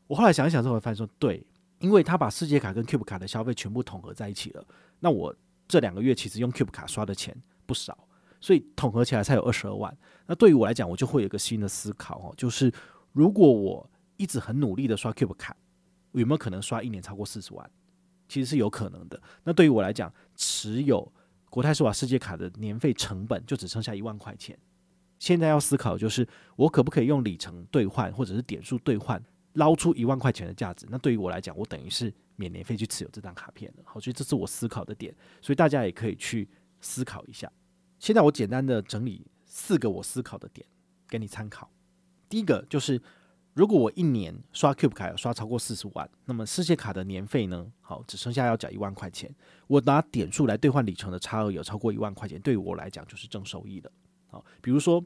[0.06, 1.44] 我后来想一想之后，发现说，对，
[1.80, 4.64] 因为他把世界卡跟 Cube 卡的消费全部统合在一起了。
[5.00, 5.34] 那我
[5.66, 8.06] 这两个月其实用 Cube 卡刷的钱不少。
[8.40, 9.96] 所以统合起来才有二十二万。
[10.26, 12.72] 那对于我来讲，我就会有一个新的思考哦，就是
[13.12, 15.56] 如果我一直很努力的刷 Cube 卡，
[16.12, 17.70] 有没有可能刷一年超过四十万？
[18.28, 19.22] 其实是有可能的。
[19.44, 21.12] 那对于我来讲，持有
[21.48, 24.58] 国泰世华世界卡的年费成本就只剩下一万块钱。
[25.18, 29.22] 现在要思考就是，我可不可以用里程兑换或者是点数兑换，
[29.54, 30.86] 捞出一万块钱的价值？
[30.90, 33.82] 那对于我来讲，我等于是免年费去持有这张卡片了。
[33.86, 36.48] 好，所以这是我思考的点，所以大家也可以去
[36.80, 37.50] 思考一下。
[37.98, 40.66] 现在我简单的整理四个我思考的点
[41.08, 41.70] 给你参考。
[42.28, 43.00] 第一个就是，
[43.54, 47.66] 如果我一年刷 Cube 卡有刷超过四十万，那么世界卡的年费呢？
[47.80, 49.34] 好，只剩下要缴一万块钱。
[49.66, 53.90] 我拿点数来兑换里程的差额有超过一万块钱，对于我来讲就是正收益的。
[54.26, 55.02] 好，比如说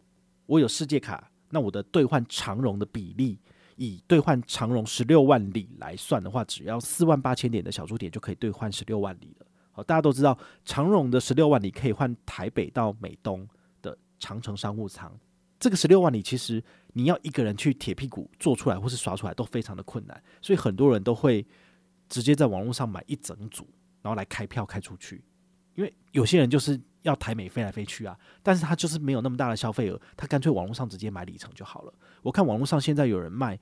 [0.46, 3.38] 我有世界卡，那我的兑换长荣的比例，
[3.76, 9.46] 以兑换长荣十六万里来算的话，只要四万八千点的小数点就可以兑换十六万里了。
[9.82, 13.46] 大家都知道长荣的十六万里可以换台北到美东
[13.82, 15.12] 的长城商务舱。
[15.58, 16.62] 这个十六万里，其实
[16.94, 21.46] 你要一个人去铁屁股做出来或是刷出来都非常的困难，所以很多人都会
[22.08, 23.68] 直接在网络上买一整组，
[24.00, 25.22] 然后来开票开出去。
[25.74, 31.94] 因为有些人就是要台美飞来飞去啊，但是他就是没有那么大的消费额，他干脆网络上直接买里程就好了。
[32.22, 33.58] 我看网络上现在有人卖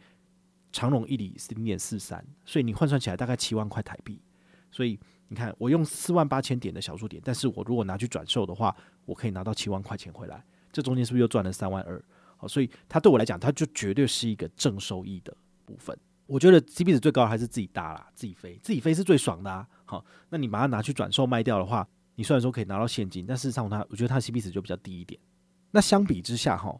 [0.72, 4.22] 长荣一里是零点四三，所以你换算起来大概七万块台币。
[4.70, 4.98] 所以
[5.28, 10.42] 你看，我用四万八千点的小数点，但是我如果拿去转售的话，我可以拿到七万块钱回来。
[10.72, 12.02] 这中间是不是又赚了三万二？
[12.36, 15.96] 好，所以它对我来讲，它就绝对是一个正收益的部分。
[16.26, 19.66] 我觉得 CP 值最高的还是自己搭啦，自己飞，自己飞是最爽的啊。
[19.84, 25.20] 好，那你把它拿去转售卖掉的话，你虽然说可以拿到现金，但事实上它，我觉得它 CP 值就比较低一点。
[25.70, 26.78] 那相比之下，哈，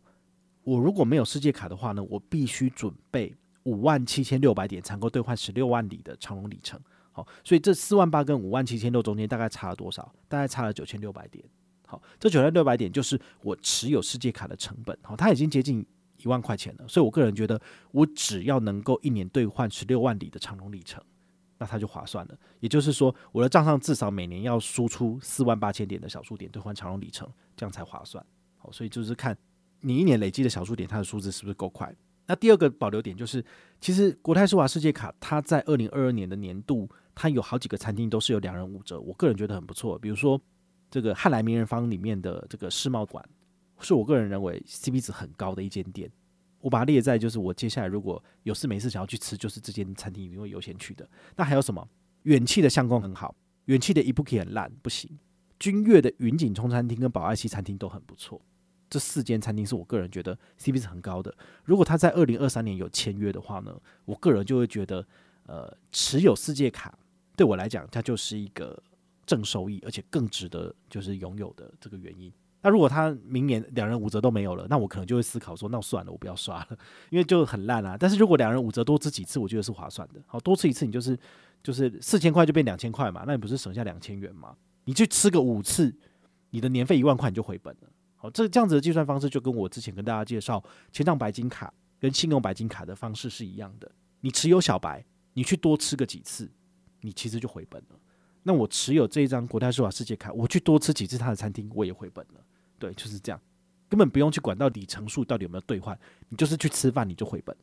[0.63, 3.35] 我如果没有世界卡的话呢，我必须准备
[3.65, 6.81] 五万七千六百点才能够兑换十六万里的长龙里程。
[7.45, 10.13] 所以这四万八跟五万七千六中间大概差了多少？
[10.29, 11.45] 大概差了九千六百点。
[11.87, 14.99] 好，这九千六百点就是我持有世界卡的成本。
[15.03, 15.85] 好，它已经接近
[16.19, 17.59] 一万块钱了，所以我个人觉得，
[17.93, 21.03] 我只要能够一年兑换十六万里的长荣里程，
[21.57, 22.39] 那它就划算了。
[22.61, 27.27] 也就是说，我的账上至少每年要输出四万八千点的小数点兑换长荣里程，
[27.57, 28.25] 这样才划算。
[28.59, 29.35] 好，所以就是看
[29.81, 31.95] 你一年累积的小数点，它的数字是不是够快。
[32.27, 33.43] 那第二个保留点就是，
[33.81, 36.87] 其实国泰世华世界卡，它在二零二二年的年度，
[37.19, 39.99] 它有好几个餐厅都是有两人五折，我个人觉得很不错。
[39.99, 40.41] 比如说。
[40.91, 43.23] 这个汉来名人坊里面的这个世贸馆，
[43.79, 46.11] 是我个人认为 CP 值很高的一间店。
[46.63, 51.07] 我把它列在就是我接下来如果有事没事想要去吃，就是这间餐厅一定会优先去的。
[51.37, 51.87] 那还有什么？
[52.23, 55.11] 远期的相公很好，远期的一步可以很烂，不行。
[55.61, 58.41] 君悦的云锦冲餐厅跟宝爱西餐厅都很不错。
[58.89, 61.37] 这四间餐厅是我个人觉得 CP 值很高的。
[61.65, 65.07] 如果他在二零二三年有签约的话呢，我个人就会觉得，
[65.45, 66.99] 呃，持有世界卡
[67.39, 68.79] 对我来讲，它就是一个。
[69.29, 72.33] 正收益，而且更值得就是拥有的这个原因。
[72.63, 76.79] 那如果他明年两人五折都没有了，那我可能就会思考说，那算了，我不要刷了，
[77.11, 77.95] 因为就很烂啊。
[78.01, 80.23] 但是如果两人五折多吃几次，我觉得是划算的。
[80.27, 81.15] 好，多吃一次你就是
[81.63, 84.57] 就是四千块就变两千块嘛，那你不是省下两千元吗？
[84.87, 85.95] 你去吃个五次，
[86.49, 87.91] 你的年费一万块你就回本了。
[88.17, 91.71] 好，这这样子的计算方式就跟我之前跟大家介绍千账白金卡
[92.01, 93.93] 跟信用白金卡的方式是一样的。
[94.23, 96.51] 你持有小白，你去多吃个几次，
[97.01, 97.99] 你其实就回本了。
[98.43, 102.41] 那我持有这一张国泰世华世界卡，我去多吃几次他的餐厅，我也回本了。
[102.79, 103.41] 对，就是这样，
[103.89, 107.55] 根本不用去管到底层数到底有没有兑换，你就是去吃饭你就回本。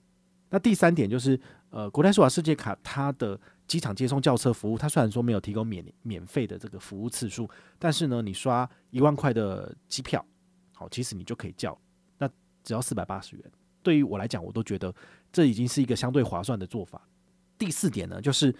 [0.50, 1.40] 那第三点就是，
[1.72, 10.24] 呃，国泰世华世界卡它的机场接送轿车服务，它虽然说没有提供免免费的这个服务次数，但是呢，你刷一万块的机票，
[10.74, 11.76] 好，其实你就可以叫，
[12.20, 12.30] 那
[12.64, 13.52] 只要四百八十元。
[13.82, 14.94] 对于我来讲，我都觉得
[15.32, 17.02] 这已经是一个相对划算的做法。
[17.58, 18.54] 第四点呢，就是。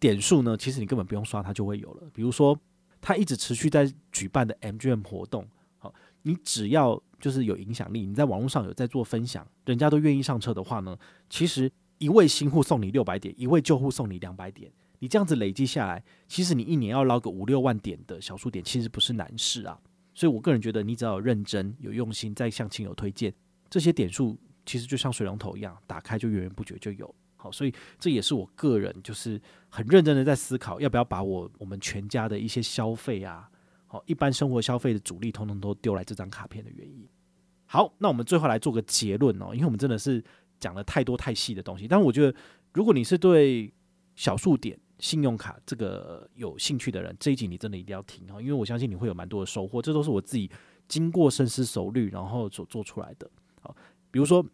[0.00, 2.08] 点数呢，其实你根本不用刷，它就会有了。
[2.12, 2.58] 比如说，
[3.00, 5.46] 它一直持续在举办的 MGM 活动，
[5.78, 19.78] 好，你只要就是有影响力，你在网络上有在做分享，人家都愿意上车的话呢，其实一位新户送你六百点，一位旧户送你两百点，你这样子累积下来，其实你一年要捞个五六万点的小数点，其实不是难事啊。
[20.14, 23.32] 所以我个人觉得，你只要有认真、有用心，在向亲友推荐，
[23.68, 24.36] 这些点数
[24.66, 27.14] 其实就像水龙头一样，打开就源源不绝就有。
[27.42, 33.48] 好，所以这也是我个人就是很认真的在思考，要不要把我我们全家的一些消费啊，
[33.86, 37.08] 好，一般生活消费的主力，通通都丢来这张卡片的原因。
[37.64, 40.22] 好，那我们最后来做个结论哦，因为我们真的是
[40.58, 42.36] 讲了太多太细的东西，但我觉得
[42.74, 43.72] 如果你是对
[44.16, 50.50] 小数点信用卡这个有兴趣的人，这一集你真的一定要听哦，因为我相信你会有蛮多的收获，这都是我自己
[50.86, 53.30] 经过深思熟虑然后所做出来的。
[53.62, 53.74] 好，
[54.10, 54.44] 比如说。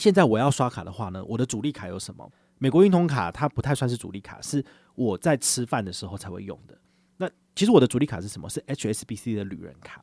[0.00, 2.32] 现在我要刷卡的话呢，我的主力卡有什么？
[2.56, 6.74] 美国运通卡它不太算是主力卡，是我在吃饭的时候才会用的。
[7.18, 8.48] 那其实我的主力卡是什么？
[8.48, 10.02] 是 HSBC 的旅人卡。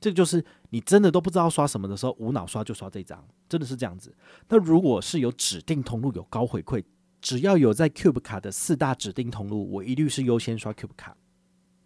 [0.00, 4.16] 这个就是你真的都不知道刷什么的时候，无脑刷就刷这张，真的是这样子。
[4.48, 6.82] 那如果是有指定通路有高回馈，
[7.20, 11.14] 只要有在 Cube 卡的四大指定通路，我一律是优先刷 Cube 卡。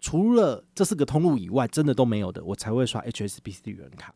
[0.01, 4.15] 除了这四个通路以外，真的都没有的，我才会刷 HSBC 旅人卡。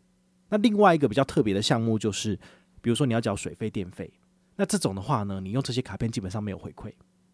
[0.48, 2.38] 那另外一个比较特别的项目就是。
[2.82, 4.12] 比如说你要缴水费、电费，
[4.56, 6.92] 那这种的话呢，你用这些卡片基本上没有回馈，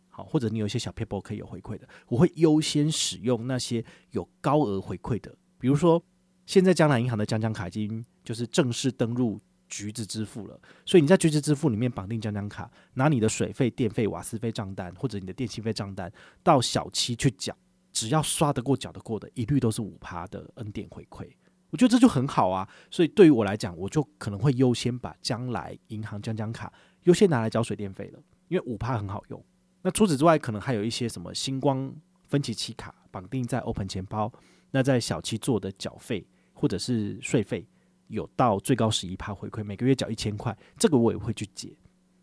[0.09, 5.35] 好，或者你有一些小撇步可以有回馈的，我会优先使用那些有高额回馈的。
[5.59, 6.01] 比如说，
[6.47, 17.57] 现在江南银行的江江卡已经就是正式登入橘子支付了，所以你在橘子支付里面绑定江江卡，拿你的水费、电费、瓦斯费账单或者你的电信费账单到小七去缴，
[17.93, 21.29] 只要刷得过、缴得过的，一律都是五趴的 N 点回馈。
[21.71, 26.73] 我觉得这就很好啊，所以对于我来讲，我就可能会优先把将来银行将将卡
[27.05, 29.45] 优先拿来缴水电费了，因为五趴很好用。
[29.83, 31.93] 那除此之外，可能还有一些什么星光
[32.27, 34.33] 分期期卡绑定在 Open 钱包，
[34.71, 37.67] 那在小七做的缴费或者是税费。
[38.09, 41.77] 有到最高十一趴回馈，每个月缴一千块，这个我也会去解。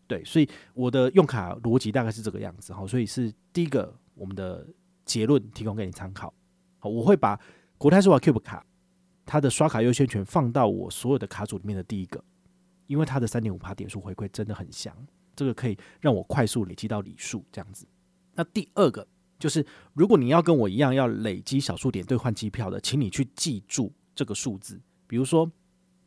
[0.08, 2.84] 对，所以我的用卡逻辑大概是这个样子哈。
[2.88, 4.66] 所以是第一个，我们的
[5.04, 6.34] 结论提供给你参考。
[6.80, 7.38] 好，我会把
[7.78, 8.66] 国泰世华 Cube 卡
[9.26, 12.24] 它的刷卡优先权放到我所有的卡组里面的第一个，
[12.86, 14.96] 因为它的三点五趴点数回馈真的很香，
[15.34, 17.86] 这个可以让我快速累积到礼数这样子。
[18.32, 19.06] 那第二个
[19.38, 25.50] 就是，如果你要跟我一样要累积小数点兑换机票的，请你去记住这个数字，比如说。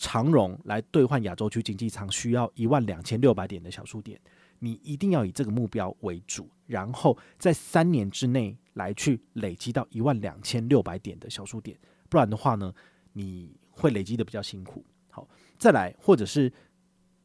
[0.02, 4.18] 长荣来兑换亚洲区经济舱需要一万两千六百点的小数点，
[4.60, 12.74] 你一定要以这个目标为主，然后在三年之内来去累积到一万两千六百点的小数点，不然的话呢，
[13.20, 14.86] 你会累积的比较辛苦。
[15.10, 16.52] 好，再来，或者是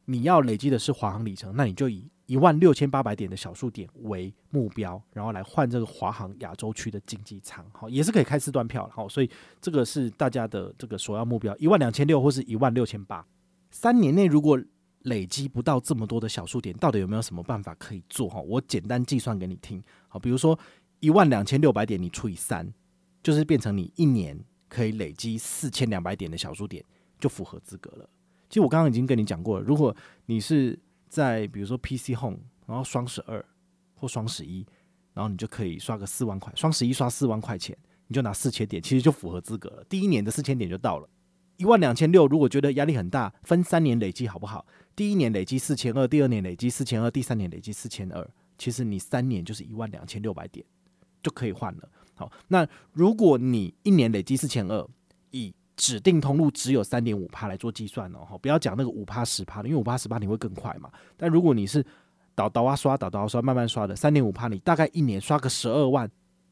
[0.05, 2.09] 你要累积的是华航里程，那你就以。
[2.27, 9.29] 一万六千八百点的小数点为目标，然后来换这个华航亚洲区的经济舱，好，也是可以开四段票，好，所以
[9.61, 13.23] 这个是大家的这个首要目标，一万两千六或是一万六千八。
[13.69, 14.59] 三年内如果
[15.03, 18.27] 累积不到这么多的小数点，到底有没有什么办法可以做？
[18.27, 20.57] 哈，我简单计算给你听，好，比如说
[21.01, 22.73] 一万两千六百点你除以三，
[23.21, 24.35] 就是变成你一年
[24.75, 26.83] 可以累积四千两百点的小数点，
[27.17, 28.09] 就符合资格了。
[28.49, 29.95] 其实我刚刚已经跟你讲过了，如果
[30.25, 33.43] 你是在比如说 PC Home，然后双十二
[33.93, 34.65] 或双十一，
[35.13, 39.83] 然后你就可以刷个四万块，双十一刷四万块钱，你就拿四千点，其实就符合资格了。
[39.85, 41.07] 第一年的四千点就到了，
[41.55, 42.27] 一万两千六。
[42.27, 44.65] 如果觉得压力很大，分三年累积好不好？
[44.93, 50.65] 第一年累积四千二，第二年累积四千二，第三年累积四千二，其实你三年就是一万两千六百点
[51.23, 51.89] 就可以换了。
[52.15, 54.87] 好，那如果你一年累积四千二，
[55.31, 60.89] 以指定通路只有三点五趴来做计算哦，不要讲那个五趴十趴的，因为五趴十趴你会更快嘛。
[61.17, 61.85] 但如果你是
[62.33, 66.09] 倒倒啊刷倒倒啊刷慢慢刷的，三点五趴你大概一年刷个十二万，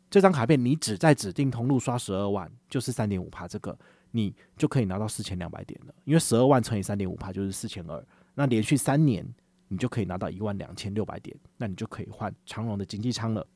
[0.09, 3.77] 这张卡片你只在指定通路刷十二万，就是三点五趴，这个
[4.11, 5.93] 你就可以拿到四千两百点了。
[6.03, 8.05] 因为十二万乘以三点五趴就是四千二，
[8.35, 9.25] 那连续三年
[9.69, 13.47] 你就可以拿到一万两千六百点，那你就可以换长荣的经济舱了。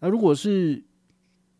[0.00, 0.84] 那如果是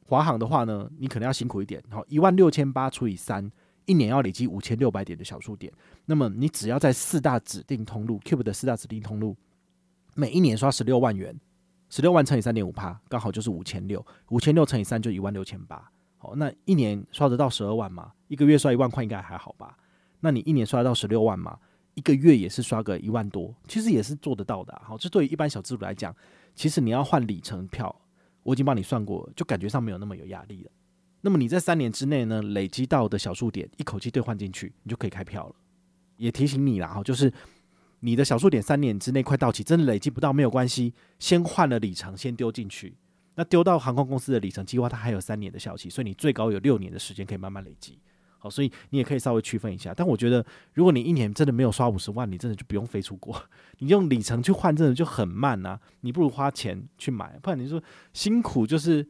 [0.06, 3.50] 华航的话呢，你可能要辛苦一点，好，一万六千八除以三，
[3.86, 5.72] 一年要累积五千六百点的小数点。
[6.04, 9.34] 那么你只要在四大指定通路 Cube 的四大指定通路，
[10.14, 11.34] 每一年刷十六万元，
[11.88, 15.90] 十六万乘以三点五趴，刚好就是五千六，五千六乘以三就一万六千八。
[16.18, 18.12] 好，那一年刷得到十二万吗？
[18.28, 19.76] 一个月刷一万块应该还好吧？
[20.20, 21.58] 那你一年刷得到十六万吗？
[21.94, 24.78] 一个月也是刷个一万多，其实也是做得到的。
[24.84, 26.14] 好，这对于一般小资主来讲，
[26.54, 27.94] 其实你要换里程票。
[28.44, 30.70] 我已经帮你算过，就感觉上没有那么有压力了。
[31.22, 35.54] 那么你在三年之内呢，累积到的小数点一口气兑换进去，你就可以开票了。
[36.18, 37.32] 也提醒你了，哈，就是
[38.00, 42.94] 你的小数点三年之内快到期，真的累积不到没有关系，先换了里程先丢进去。
[43.34, 47.98] 那丢到航空公司的里程计划，它还有三年的效期，所以你最高有六年的时间可以慢慢累积。
[48.44, 49.94] 好，所以你也可以稍微区分一下。
[49.96, 53.34] 但我觉得，如果你一年真的没有刷五十万，你真的就不用飞出国。
[53.80, 55.80] 你用里程去换，真的就很慢、啊。
[56.02, 57.82] 你不如花钱去买，不然你说
[58.12, 59.08] 辛苦就是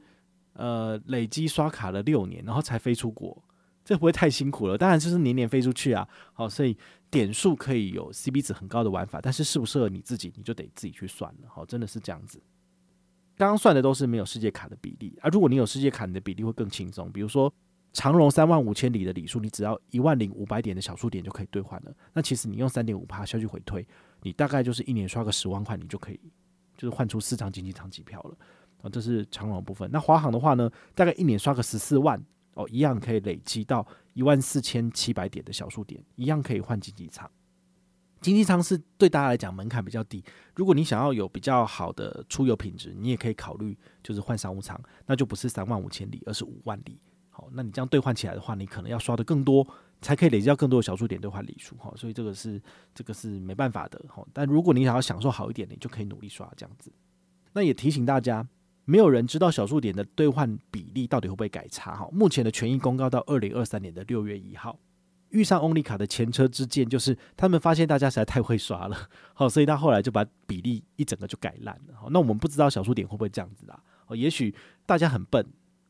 [0.53, 3.37] 呃累积刷卡了六年，然后才飞出国，
[3.85, 4.79] 这不会太辛苦了？
[4.79, 6.07] 当然就是年年飞出去啊。
[6.33, 6.79] 好，所以
[7.11, 11.49] 点数可以有 CP 值很高的玩法，但是适不适合你自己，你就得自己去算了。
[11.49, 12.41] 好，真的是这样子。
[13.37, 17.11] 刚刚算的都是没有世界卡的比例，啊、如果你有世界卡，你的比例会更轻松。
[17.11, 17.53] 比如说。
[17.95, 21.95] 长荣三万五千里的里数，你只要一万零五百点的小数点就可以兑换了。
[22.13, 23.87] 那其实你用三点五趴下去回推，
[24.23, 26.21] 你大概就是一年刷个十万块，你就可以
[26.77, 28.37] 就是换出四张经济舱机票了。
[28.83, 29.89] 啊，这是长荣部分。
[29.93, 32.23] 那华航的话呢，大概一年刷个十四万
[32.55, 37.31] 哦，一样可以累积到一万四千七百点的小数点，一样可以换经济舱。
[38.21, 40.25] 经济舱是对大家来讲门槛比较低。
[40.57, 46.99] 如果你想要有比较好的出游品质，你也可以考虑就是换商务舱，那就不是三万五千里，而是五万里。
[47.37, 49.67] 好，那你这样兑换起来的话，你可能要刷的更多，
[50.01, 51.93] 才可以累积到更多的小数点兑换礼数哈。
[51.97, 52.63] 所以这个是
[52.95, 54.25] 这个是没办法的哈。
[54.33, 56.93] 但如果你想要享受好一点，你就可以努力刷这样子。
[57.53, 58.47] 那也提醒大家，
[58.85, 62.09] 没有人知道小数点的兑换比例到底会不会改差哈。
[62.13, 64.79] 目前的权益公告到二零二三年的六月一号，
[65.31, 68.97] 遇上 Only 卡的前车之鉴就是他们发现大家实在太会刷了，
[69.33, 71.95] 好，所以他后来就把比例一整个就改烂了。
[71.97, 73.83] 好，那我们不知道小数点会不会这样子啦。
[74.07, 74.55] 哦，也许
[74.85, 75.45] 大家很笨，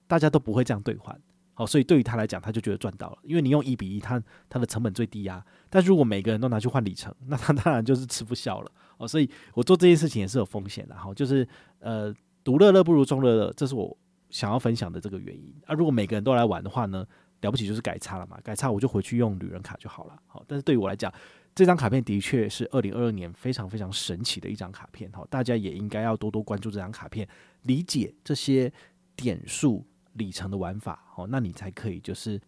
[0.07, 1.21] 大家都不会这样兑换。
[1.55, 5.45] 好，所以对于他来讲，他就觉得赚到了，因为你用一比一，他他的成本最低啊。
[5.71, 9.07] 但如果每个人都拿去换里程，那他当然就是吃不消了哦。
[9.07, 11.47] 所以我做这件事情也是有风险的哈，就是
[11.79, 13.97] 呃，独乐乐不如众乐乐，这是我
[14.31, 15.75] 想要分享的这个原因啊。
[15.75, 17.07] 如果每个人都来玩的话呢，
[17.41, 20.17] 了不起就是改差了嘛，改差我就回去用旅人卡就好了。
[20.27, 21.13] 好，但是对于我来讲，
[21.55, 27.29] 这张卡片的确是二零二二年非常非常神奇的一张卡片哈，大家也应该要多多关注这张卡片，
[27.63, 28.73] 理解这些
[29.15, 32.41] 点数里程的玩法，好，那你才可以就是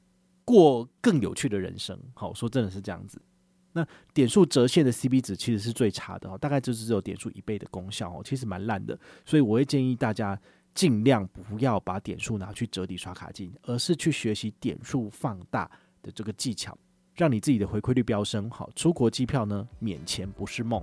[0.44, 1.98] 过更有趣的人生。
[2.14, 3.20] 好，说真的是这样子。
[3.72, 8.98] 那点数折现的 CP 值其实是最差的，哦大概就是只有点数一倍的功效哦，其实蛮烂的。
[9.24, 10.40] 所以我会建议大家
[10.74, 15.70] 尽量不要把点数拿去折抵刷卡金，而是去学习点数放大
[16.02, 16.76] 的这个技巧。
[17.14, 20.82] 让你自己的回馈率飙升，好，出国机票呢，免钱不是梦。